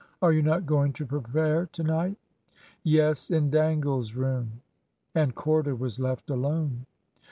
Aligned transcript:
"Are 0.19 0.33
you 0.33 0.41
not 0.41 0.65
going 0.65 0.93
to 0.93 1.05
prepare 1.05 1.67
to 1.73 1.83
night?" 1.83 2.17
"Yes, 2.81 3.29
in 3.29 3.51
Dangle's 3.51 4.15
room." 4.15 4.61
And 5.13 5.35
Corder 5.35 5.75
was 5.75 5.99
left 5.99 6.31
alone. 6.31 6.87